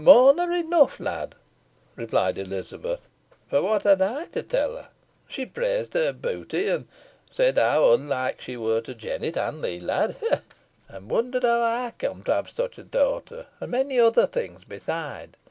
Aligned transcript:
"More 0.03 0.33
nor 0.33 0.51
enough, 0.51 0.99
lad," 0.99 1.35
replied 1.95 2.39
Elizabeth; 2.39 3.07
"fo 3.51 3.61
what 3.61 3.83
had 3.83 4.01
ey 4.01 4.25
to 4.31 4.41
tell 4.41 4.75
her? 4.75 4.89
She 5.27 5.45
praised 5.45 5.93
her 5.93 6.11
beauty, 6.11 6.69
an 6.69 6.87
said 7.29 7.59
how 7.59 7.91
unlike 7.93 8.41
she 8.41 8.57
wur 8.57 8.81
to 8.81 8.95
Jennet 8.95 9.37
an 9.37 9.61
thee, 9.61 9.79
lad 9.79 10.15
ha! 10.21 10.41
ha! 10.89 10.95
An 10.97 11.07
wondert 11.07 11.43
how 11.43 11.85
ey 11.85 11.91
cum 11.99 12.23
to 12.23 12.33
ha 12.33 12.41
such 12.45 12.79
a 12.79 12.83
dowter, 12.83 13.45
an 13.59 13.69
monny 13.69 13.99
other 13.99 14.25
things 14.25 14.63
besoide. 14.63 15.37